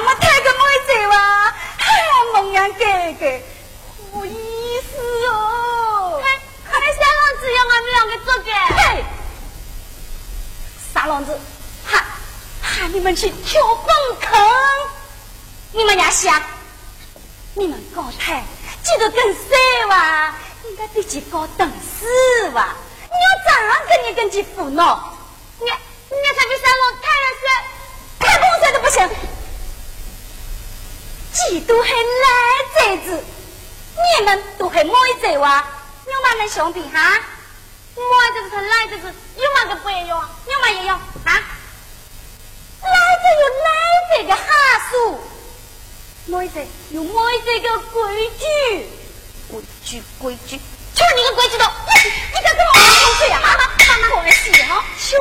[0.00, 1.54] 么太个美色哇！
[1.78, 2.84] 哎呀，梦阳哥
[3.20, 3.40] 哥，
[4.12, 6.22] 好意思哦。
[6.70, 8.50] 看，你三浪子要我们两个做个。
[8.76, 9.04] 嘿，
[10.92, 11.38] 三浪子，
[11.84, 12.04] 喊
[12.62, 14.40] 喊你们去跳粪坑！
[15.72, 16.40] 你们也想？
[17.54, 18.42] 你们搞太
[18.82, 20.34] 记得更帅哇？
[20.64, 22.68] 应该比起高等四哇？
[23.04, 25.16] 你要咋样跟你跟起胡闹？
[25.58, 27.44] 你你才被三龙太阳帅，
[28.20, 29.31] 太公帅都不行。
[31.32, 32.28] 几都还来
[32.74, 33.24] 贼子，
[34.18, 35.64] 你们都还摸一贼哇？
[36.06, 37.20] 有嘛能兄弟哈？
[37.94, 38.04] 摸
[38.34, 39.04] 这是来这是
[39.36, 40.30] 有嘛个不一样？
[40.46, 41.32] 有嘛也用啊？
[42.82, 42.90] 来
[43.22, 43.68] 这有来
[44.16, 44.42] 这个哈
[44.90, 45.20] 数，
[46.26, 48.86] 摸一贼有摸一贼个规矩，
[49.48, 50.58] 规矩规矩，
[50.94, 53.40] 就你个规矩都，你你敢跟我玩口水呀？
[53.42, 54.84] 妈妈妈妈，关系哈？
[54.98, 55.18] 兄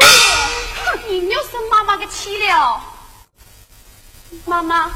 [1.07, 2.81] 弟，你又生妈妈个气了？
[4.45, 4.91] 妈妈，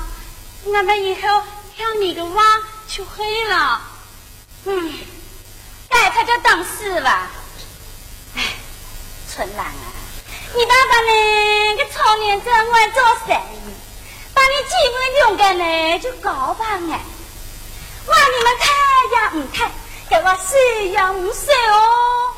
[0.66, 1.44] 我们以后
[1.76, 2.44] 听你的娃
[2.88, 3.82] 就黑了。
[4.66, 4.94] 嗯，
[5.88, 7.30] 该他就等死吧。
[8.36, 8.42] 哎，
[9.32, 9.94] 春兰啊，
[10.56, 11.76] 你爸爸呢？
[11.78, 13.74] 个少年真爱做生意，
[14.34, 17.00] 把你几分勇敢呢就搞吧哎。
[18.08, 19.70] 哇，你们太呀唔太，
[20.10, 22.34] 给我谁呀唔谁哦，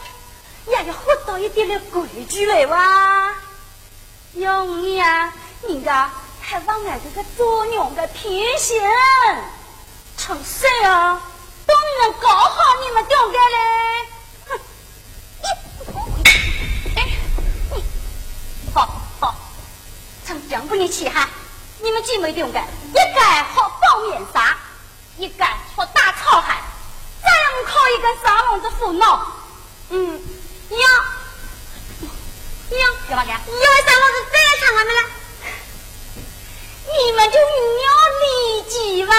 [0.67, 3.33] 也要活到一点的规矩来哇。
[4.33, 5.33] 容易啊，
[5.67, 6.11] 人家
[6.49, 8.81] 还往俺这个做娘的偏心，
[10.15, 11.21] 成谁啊？
[11.65, 13.57] 都能搞好你们两个嘞！
[14.47, 14.57] 哼，
[16.23, 16.23] 你，
[16.95, 17.03] 哎，
[17.75, 17.83] 你，
[18.73, 18.87] 好
[19.19, 19.35] 好，
[20.25, 21.27] 从这不你气哈，
[21.81, 23.21] 你们姐妹两个，一个
[23.53, 24.55] 好包面纱，
[25.17, 25.43] 一个
[25.75, 26.47] 好打草鞋，
[27.23, 29.27] 再让靠一个沙笼子胡闹，
[29.89, 30.21] 嗯，
[30.69, 30.77] 要，
[32.77, 33.37] 要干嘛干？
[33.45, 35.01] 因为三老子再唱俺们了，
[37.07, 37.45] 你们就要
[38.19, 38.25] 理
[38.67, 39.15] 解吧。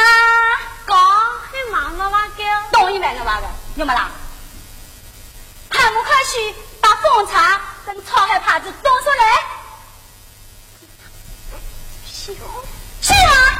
[0.84, 4.10] 搞还妈妈哇个，懂一百个哇个，有没啦？
[5.70, 9.42] 快不快去把凤茶跟草海帕子端出来？
[13.00, 13.56] 去啊！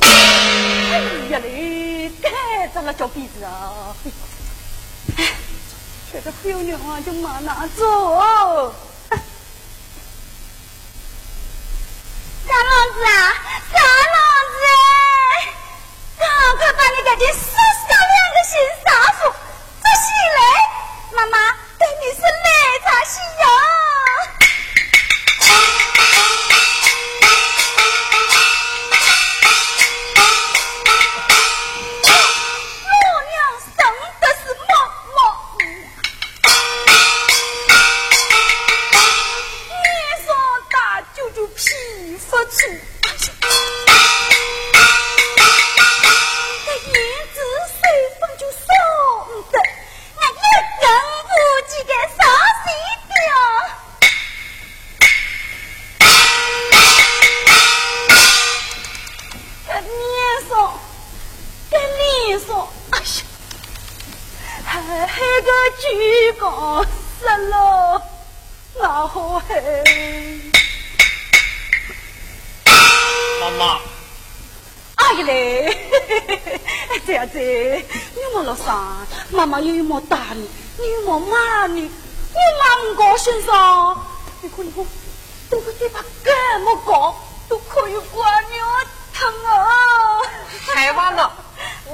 [0.00, 0.98] 哎
[1.30, 3.94] 呀嘞，太脏了脚鼻子啊！
[6.10, 8.74] 这个漂亮啊，就马拿走。
[12.46, 13.34] 三郎子啊，
[13.70, 13.80] 三
[14.14, 14.16] 郎
[14.54, 14.60] 子，
[16.18, 16.26] 赶
[16.56, 17.28] 快把你赶紧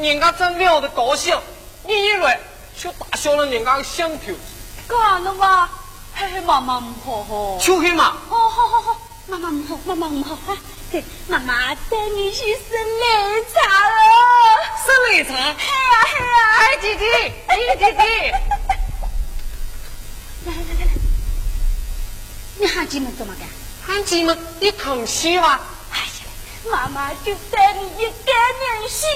[0.04, 1.38] 人家真聊得高兴，
[1.86, 2.38] 你一来
[2.78, 4.32] 就打消了人家的想头，
[4.86, 5.70] 干了吧？
[6.14, 7.58] 嘿嘿，妈妈唔好好。
[7.58, 8.16] 就去嘛。
[8.28, 10.56] 好好好好，妈妈唔好，妈妈唔好啊！
[10.92, 12.70] 对，妈妈带你去生
[13.00, 13.96] 奶茶了。
[14.84, 16.36] 生奶茶，嘿呀嘿呀！
[16.58, 18.30] 哎，姐姐，哎，姐姐，
[20.46, 20.92] 来来来来来，
[22.58, 23.48] 你喊姐们怎么干？
[23.86, 25.58] 喊姐们，你疼惜吗？
[25.90, 29.06] 哎呀，妈妈就带你一干两洗。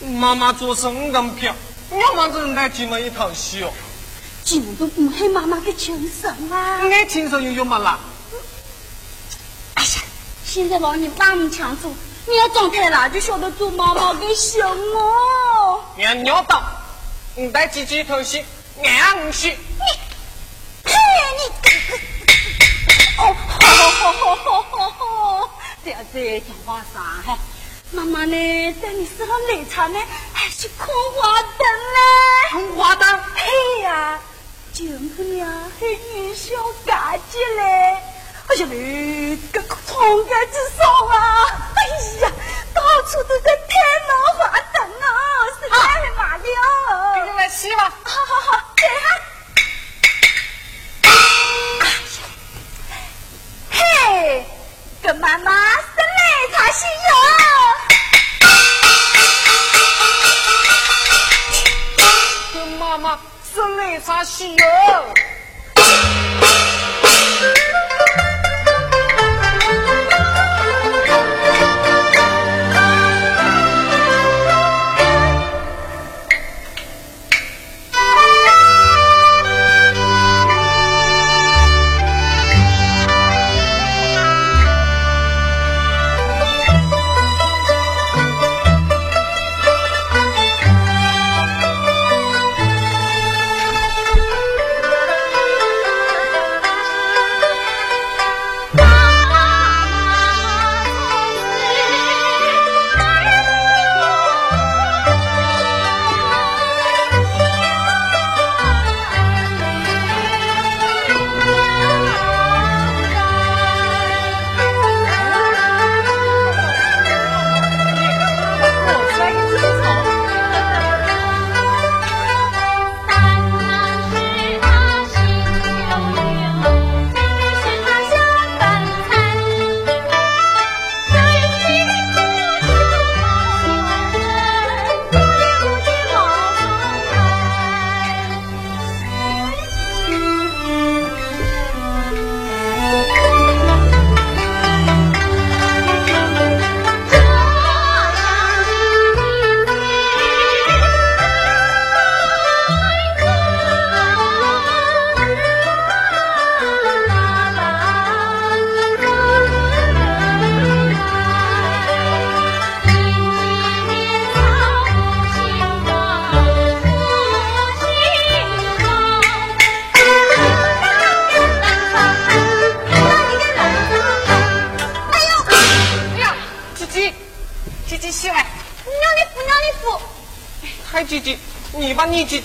[0.00, 1.54] 妈妈做生咁漂，
[1.90, 3.72] 要忙着带姐们一套戏哦。
[4.44, 6.78] 姐们都唔系妈妈嘅亲生啊！
[6.82, 7.98] 爱亲生又有乜啦？
[9.74, 9.88] 哎呀，
[10.44, 11.92] 现在老人大唔强做，
[12.26, 15.84] 你要长大了就晓得做妈妈嘅心哦。
[15.98, 16.62] 俺尿道，
[17.34, 18.44] 你带姐姐一趟戏，
[18.82, 19.50] 俺唔去。
[20.84, 20.94] 嘿，
[21.36, 21.42] 你，
[23.18, 25.50] 哦，好好好好好好，
[25.84, 27.36] 这样子讲话啥？
[27.90, 29.98] 嘿，妈妈呢，在你吃了奶茶呢，
[30.32, 31.98] 还是看花灯呢。
[32.50, 33.20] 看花灯？
[33.34, 34.18] 嘿呀，
[34.72, 35.48] 舅母娘
[35.80, 36.54] 还玉小
[36.84, 37.96] 干姐嘞！
[38.48, 41.46] 哎呀嘞，个痛感之爽啊！
[41.76, 41.78] 哎
[42.20, 42.32] 呀，
[42.74, 45.08] 到处都在天老花灯啊，
[45.58, 46.44] 实在是麻了。
[47.14, 47.92] 给你们洗吧。
[48.04, 48.96] 好好好，这哈。
[53.70, 54.44] 嘿，
[55.02, 56.88] 跟妈妈生来擦洗油。
[63.58, 64.64] 妈生来擦洗油。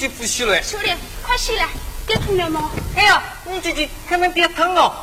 [0.03, 0.93] 姐姐不洗了，兄弟，
[1.25, 1.65] 快洗来，
[2.05, 2.69] 别疼了吗？
[2.98, 4.93] 哎呀，你姐姐根本别疼了，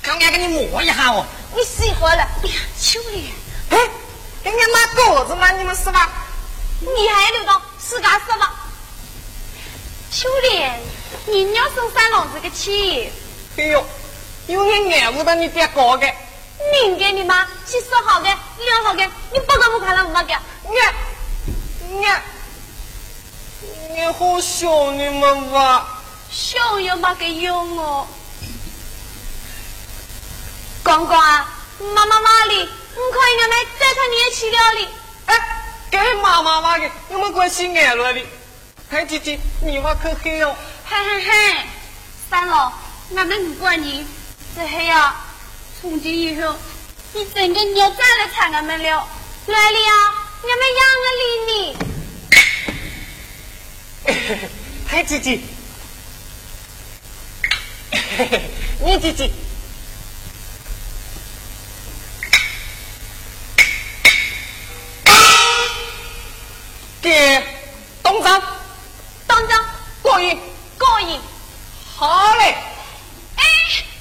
[0.00, 1.26] 刚刚给你摸一下哦。
[1.52, 2.14] 你洗好了。
[2.14, 3.28] 哎呀，兄弟，
[3.70, 3.78] 哎，
[4.44, 6.08] 给你拿钩子嘛，你们是吧？
[6.78, 8.54] 你还留到是干是吧。
[10.12, 13.10] 兄弟，你要生三郎这个气。
[13.56, 13.84] 哎呦，
[14.46, 16.06] 有点爱护到你爹哥的。
[16.84, 20.36] 你给你妈去说好的，两好的，你不敢不看了没给？
[20.68, 22.06] 你，你。
[23.94, 25.86] 你好想你们吧，
[26.30, 28.06] 想又没个用哦。
[30.82, 31.48] 公公啊，
[31.94, 32.66] 妈妈妈里，你
[33.12, 34.88] 可以让们再看你也去了哩。
[35.26, 35.38] 哎，
[35.90, 38.26] 给妈妈妈的，我们关系爱了哩。
[38.90, 40.54] 嗨姐姐，你话可黑哦。
[40.84, 41.56] 嘿嘿嘿，
[42.28, 42.72] 三老，
[43.16, 44.06] 俺们不管你，
[44.54, 45.24] 这黑啊，
[45.80, 46.54] 从今以后，
[47.12, 49.08] 你真的你要再来缠俺们了，
[49.46, 49.92] 来了呀，
[50.42, 51.95] 俺们养个理你。
[54.86, 55.40] 嗨，姐姐，
[58.80, 59.30] 你姐姐，
[67.02, 67.42] 给
[68.02, 68.40] 东张，
[69.26, 69.64] 东张，
[70.02, 70.38] 过瘾，
[70.78, 71.20] 过瘾，
[71.96, 72.54] 好嘞。
[73.36, 73.44] 哎，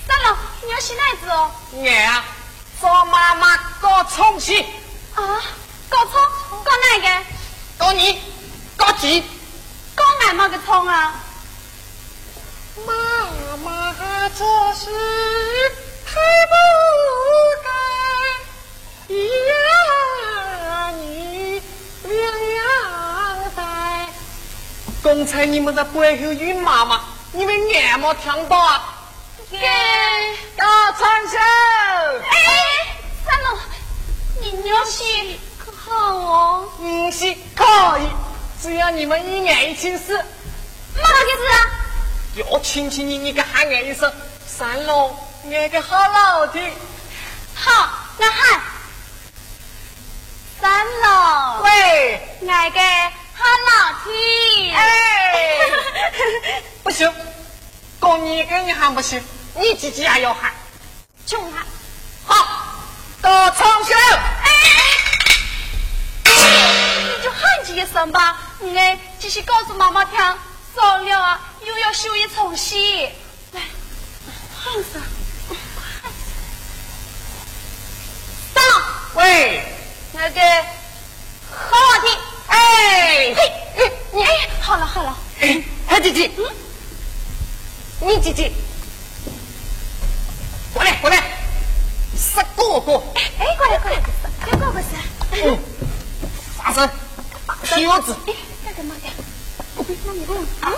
[0.07, 1.51] 三郎，你要洗哪子哦？
[1.83, 2.25] 俺啊，
[2.81, 4.61] 找妈妈搞冲洗。
[5.15, 5.41] 啊，
[5.89, 6.13] 搞冲？
[6.63, 7.25] 搞哪个？
[7.77, 8.21] 搞你，
[8.77, 9.23] 搞鸡。
[10.25, 11.13] 搞俺妈个冲啊！
[12.83, 12.93] 妈
[13.63, 13.93] 妈
[14.29, 14.89] 做事
[16.03, 16.55] 太不
[17.63, 17.69] 该，
[19.13, 21.61] 呀你
[22.05, 22.15] 两
[22.55, 22.65] 样
[23.55, 23.61] 在。
[25.03, 27.01] 刚才你们在背后语妈妈，
[27.31, 28.95] 你们眼没听到啊？
[29.51, 29.59] 给
[30.57, 31.37] 大长手！
[32.31, 33.59] 哎，三龙，
[34.41, 36.67] 你牛气可好哦？
[36.81, 37.63] 嗯，是可
[37.99, 38.07] 以。
[38.65, 40.17] 只要你们一言一亲事，
[40.95, 44.11] 妈个子，要亲亲你，你给喊俺一声
[44.47, 45.15] 三龙，
[45.51, 46.73] 俺个好老听。
[47.53, 48.59] 好，那喊
[50.59, 51.61] 三龙。
[51.61, 52.79] 喂，俺个
[53.35, 54.75] 好老听。
[54.75, 55.59] 哎，
[56.81, 57.13] 不行，
[57.99, 60.51] 光你给你喊不行，你自己也要喊，
[61.27, 61.63] 穷喊。
[62.25, 62.47] 好，
[63.21, 63.93] 到长手。
[67.25, 68.39] 你就喊几声吧。
[68.77, 70.19] 哎，继续告诉妈妈听，
[70.75, 73.09] 少了啊，又要修一重戏。
[73.51, 73.61] 来，
[74.53, 75.01] 放上。
[78.53, 78.63] 上。
[79.15, 79.63] 喂。
[80.13, 80.39] 那个，
[81.49, 82.15] 好好听。
[82.45, 83.33] 哎。
[83.75, 84.29] 嘿，你哎，
[84.61, 85.17] 好了好了。
[85.41, 86.29] 哎，海姐姐。
[86.37, 86.45] 嗯。
[88.01, 88.51] 你姐姐。
[90.75, 91.23] 过来过来。
[92.15, 93.01] 杀哥哥。
[93.15, 93.97] 哎，过来过来，
[94.45, 94.89] 有哥哥噻。
[95.43, 95.57] 嗯。
[96.55, 96.87] 发生。
[97.65, 98.15] 小子。
[98.27, 99.09] 哎，干什么的？
[100.05, 100.71] 那你问啊？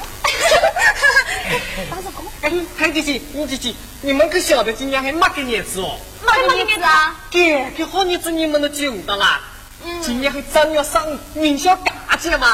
[1.90, 2.32] 打什么？
[2.42, 6.00] 哎，海姐姐，你姐姐，你们可晓得今年还哪个日子哦？
[6.26, 7.16] 哪个日子啊？
[7.30, 9.42] 这个好日子你们都记不得啦？
[9.84, 10.02] 嗯。
[10.02, 12.48] 今年还正要上元宵大节嘛？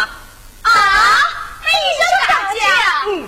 [0.64, 0.72] 啊？
[1.62, 3.04] 还元宵大节啊？
[3.08, 3.28] 嗯。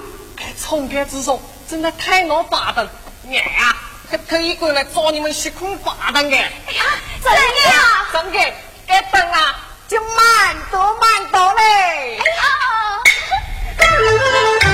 [0.57, 2.89] 从开之说，真的太闹巴的，
[3.25, 3.75] 俺呀，
[4.09, 6.51] 还特意过来找你们吃空巴的哎。
[6.67, 6.83] 哎呀，
[7.23, 8.07] 真的呀？
[8.11, 8.53] 真的，
[8.87, 12.17] 该等啊，就慢多慢多嘞。
[12.17, 12.25] 哎
[14.59, 14.64] 呀。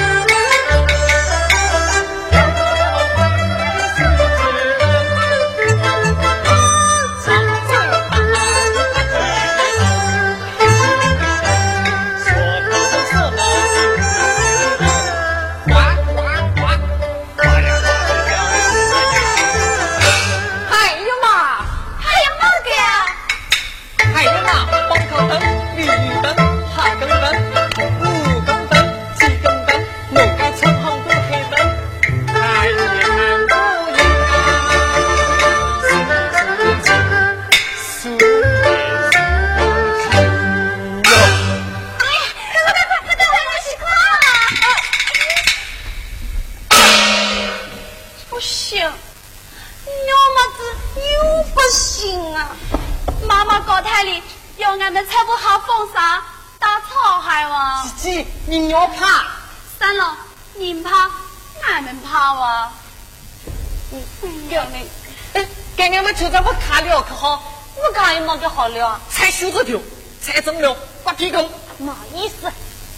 [68.62, 69.80] 好了，才修着条，
[70.22, 71.50] 才整了，刮屁股，
[71.80, 72.48] 没意思。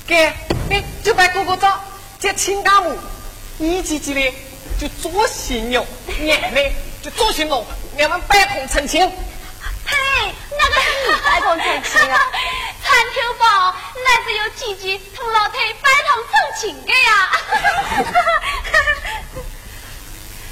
[0.05, 0.25] 给，
[0.69, 1.81] 哎，就把哥哥找，
[2.19, 2.93] 接亲家母，
[3.59, 4.35] 你姐姐呢
[4.77, 5.85] 就做新 娘，
[6.19, 6.59] 娘呢
[7.01, 7.63] 就做新郎，
[7.97, 9.09] 俺们拜同成亲。
[9.85, 9.95] 嘿，
[10.51, 12.19] 那个是你拜同成亲啊？
[12.83, 17.31] 参天宝，那是有姐姐同老太拜堂成亲的呀。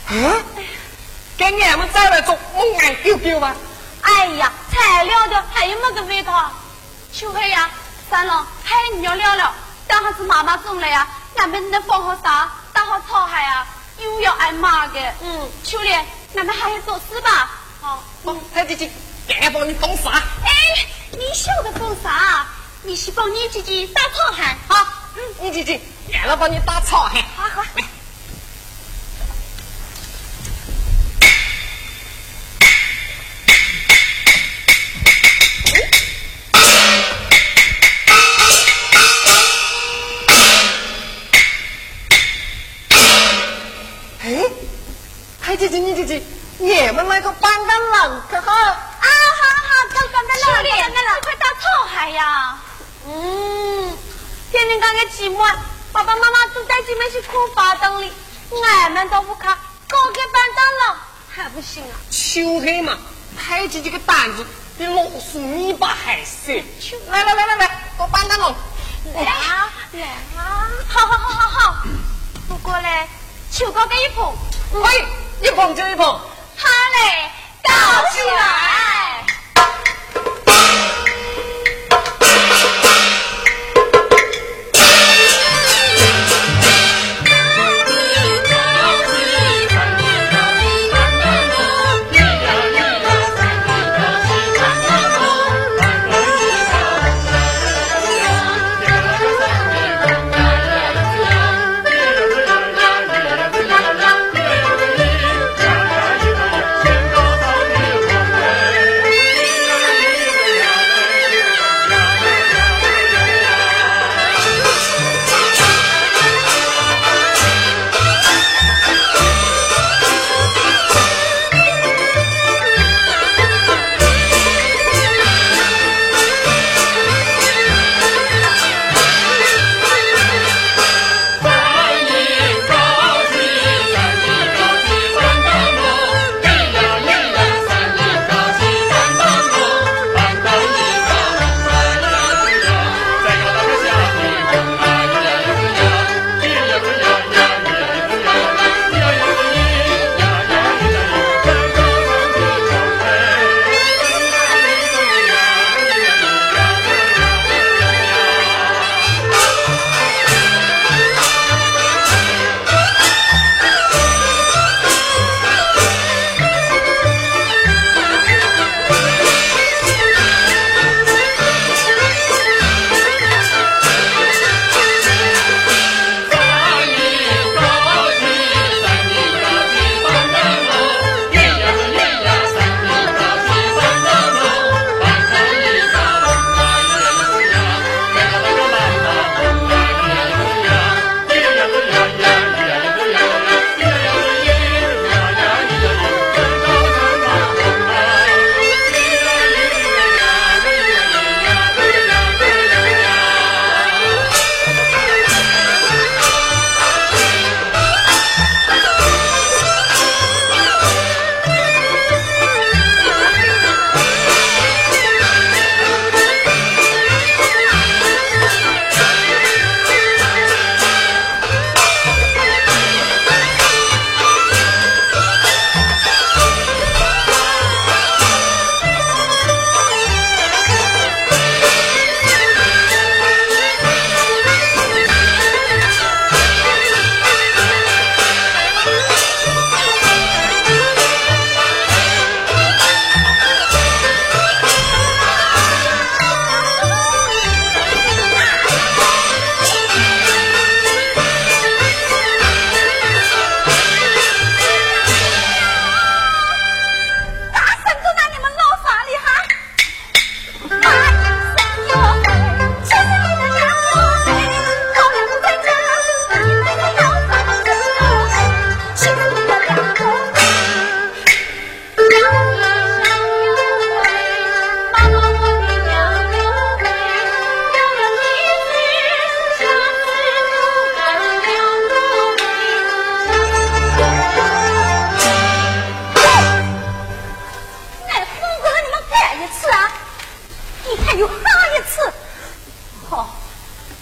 [0.08, 0.42] 嗯，
[1.36, 3.54] 给俺们再来做蒙眼狗狗吧。
[4.22, 6.52] 哎呀，材料的还有么个味道？
[7.12, 7.68] 秋黑呀，
[8.08, 9.52] 三郎，还你要聊聊？
[9.88, 12.52] 等下子妈妈种了呀，俺们能放好啥？
[12.72, 13.66] 打好草海呀，
[13.98, 15.00] 又要挨骂的。
[15.22, 17.50] 嗯，秋莲，俺们还要做事吧。
[17.82, 18.92] 好，好，太姐姐，
[19.42, 20.12] 俺帮你放啥？
[20.12, 22.46] 哎，你晓得放啥？
[22.84, 24.56] 你是帮你姐姐打草海。
[24.68, 24.86] 好，
[25.16, 25.82] 嗯，你姐姐，
[26.14, 27.26] 俺来帮你打草海。
[27.36, 27.64] 好好。
[55.02, 55.38] 个寂寞，
[55.92, 58.12] 爸爸妈妈都带姐妹去哭花灯里，
[58.64, 60.98] 俺们都不看，搞个板凳了
[61.34, 61.98] 还不行啊？
[62.12, 62.98] 秋黑嘛，
[63.38, 64.46] 太姐姐个胆子
[64.78, 66.64] 比老鼠泥巴还深。
[67.08, 68.56] 来来来来来，搞板凳了，
[69.16, 70.70] 来啊来啊！
[70.88, 71.76] 好好好好好，
[72.48, 73.08] 不过嘞，
[73.52, 74.34] 秋高个一捧，
[74.74, 75.06] 喂。
[75.42, 77.32] 一捧就一捧，好嘞，
[77.64, 77.74] 倒
[78.12, 78.91] 起来。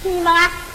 [0.02, 0.69] 听明白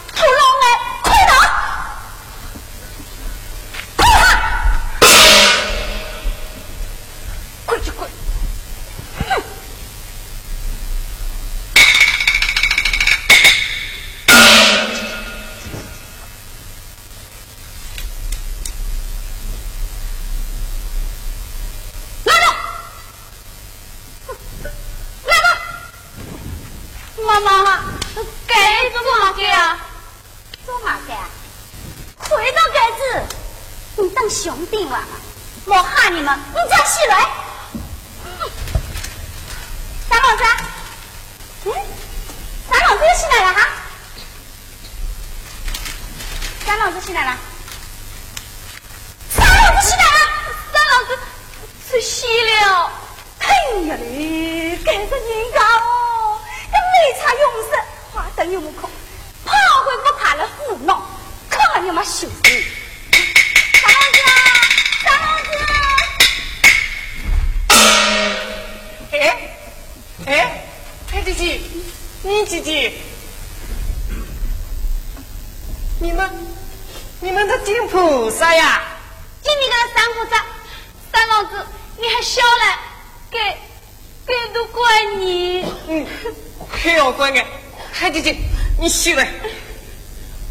[88.85, 89.27] 你洗来，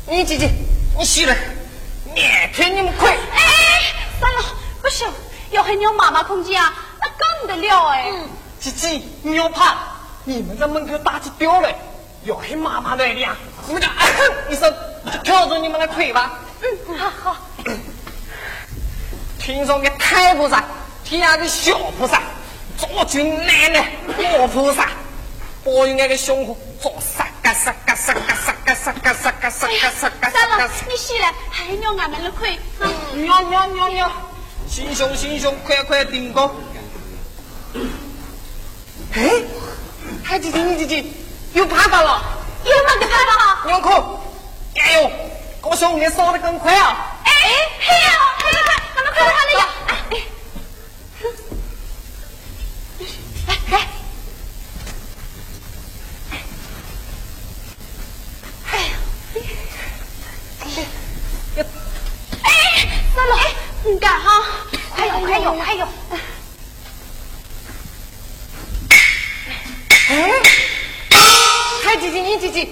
[0.09, 0.51] 你姐姐，
[0.99, 1.33] 你洗了，
[2.13, 3.09] 面天你们亏。
[3.09, 4.43] 哎，算了，
[4.83, 5.07] 不行，
[5.53, 7.07] 要喊你妈妈空间啊，那
[7.47, 8.11] 更得了哎。
[8.59, 9.77] 姐姐，你要怕，
[10.25, 11.73] 你们在门口打起吊来，
[12.25, 13.37] 要喊妈妈来的，
[13.69, 14.75] 你们就啊哼一声，
[15.13, 16.41] 就挑着你们的亏吧。
[16.61, 17.37] 嗯，好好。
[19.39, 20.65] 听说个太菩萨，
[21.05, 22.21] 天下的小菩萨。
[22.77, 23.93] 做君奶奶，
[24.37, 24.89] 老菩萨，
[25.63, 30.31] 保佑俺个胸口做啥个啥个啥个啥个啥个啥个啥个啥个。
[30.31, 32.59] 三老，你起来，还要俺们的亏。
[33.13, 34.11] 尿尿尿尿，
[34.67, 36.51] 心胸心胸，快快顶高。
[39.13, 39.31] 哎，
[40.25, 41.05] 海姐姐，你姐姐
[41.53, 42.23] 有办法了？
[42.65, 43.67] 有哪个办法了？
[43.67, 44.19] 尿裤，
[44.75, 45.11] 加油！
[45.61, 47.15] 高兄你烧得更快啊！
[47.25, 47.31] 哎，
[47.79, 49.65] 嘿呀，快快快，咱们快快那个。
[63.15, 63.35] 算了，
[63.95, 64.43] 你干哈？
[64.97, 65.87] 快有，快有，快有！
[70.09, 70.33] 哎，
[71.85, 72.69] 海姐姐，你姐姐，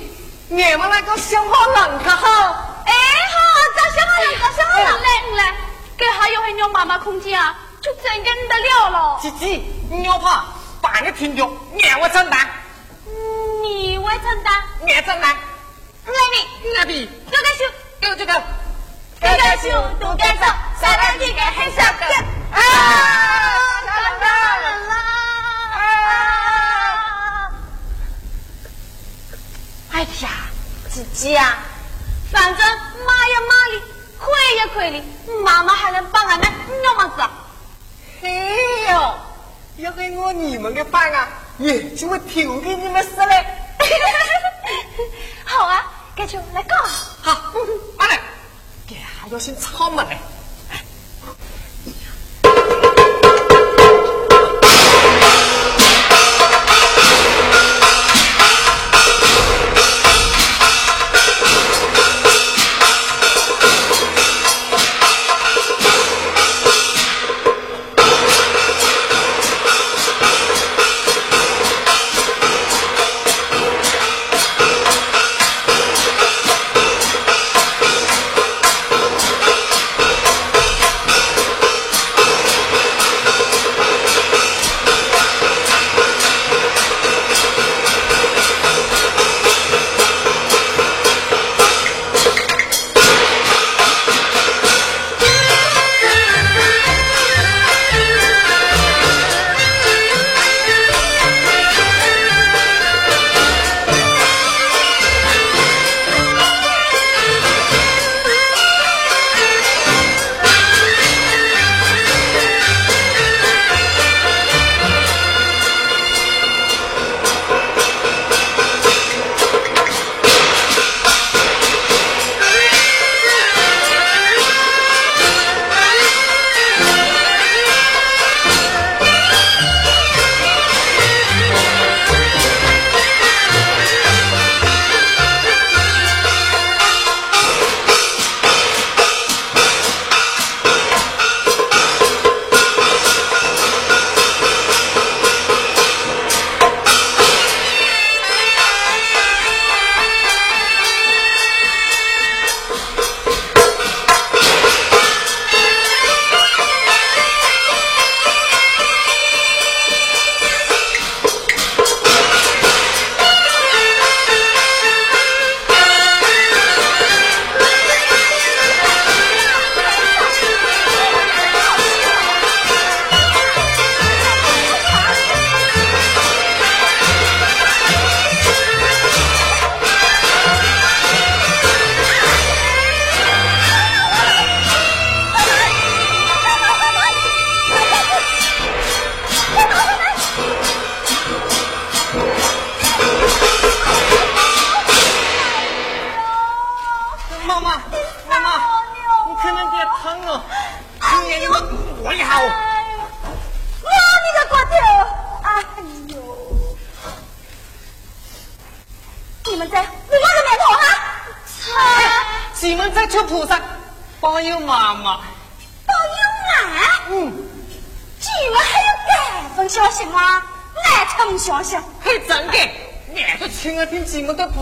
[0.48, 2.82] 你们那个小花郎可好？
[2.84, 3.38] 哎，好，
[3.76, 5.54] 找小花郎，找小花郎来，你来，
[5.96, 9.20] 给还有还鸟妈妈空间啊，就真跟得了了。
[9.22, 10.44] 姐姐，你要怕，
[10.80, 11.48] 把你听着，
[11.84, 12.50] 俺我承担。
[13.62, 14.60] 你会承担？
[14.88, 15.36] 俺承担。
[16.04, 17.64] 俺比，俺比，就该修，
[18.00, 18.42] 就这个。
[19.22, 20.96] 该干休都干，啥
[21.92, 22.04] 个
[22.50, 22.60] 啊？
[29.92, 30.28] 哎呀，
[30.92, 31.58] 姐姐啊，
[32.32, 32.66] 反正
[33.06, 33.80] 骂也骂哩，
[34.18, 35.04] 亏也亏哩，
[35.44, 37.22] 妈妈还能帮俺们那么子？
[38.22, 38.28] 哎
[38.90, 39.14] 呦，
[39.76, 43.46] 要给我你们的班啊，也就会丢给你们死嘞。
[45.44, 45.84] 好啊，
[46.16, 46.74] 干脆来搞！
[47.22, 47.52] 好，
[47.98, 48.18] 阿、来。
[49.22, 50.04] 还要先擦门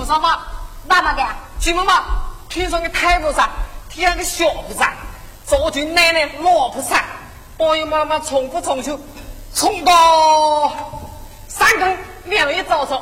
[0.00, 0.38] 菩萨吗？
[0.86, 1.22] 哪么的？
[1.60, 2.04] 祖问嘛，
[2.48, 3.50] 天上的太菩萨，
[3.90, 4.94] 天上个小菩萨，
[5.44, 7.04] 早天奶奶老菩萨，
[7.58, 8.98] 帮佑妈妈重复重修，
[9.54, 10.72] 重到
[11.48, 12.98] 三更两夜早上。